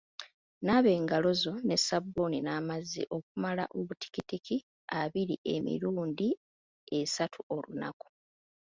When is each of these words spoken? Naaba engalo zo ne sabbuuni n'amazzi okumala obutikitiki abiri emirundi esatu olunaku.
Naaba 0.65 0.89
engalo 0.99 1.29
zo 1.41 1.53
ne 1.67 1.75
sabbuuni 1.87 2.39
n'amazzi 2.41 3.01
okumala 3.17 3.63
obutikitiki 3.77 4.55
abiri 5.01 5.35
emirundi 5.53 6.27
esatu 7.01 7.39
olunaku. 7.55 8.07